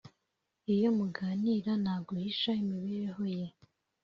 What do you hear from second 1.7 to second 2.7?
ntaguhisha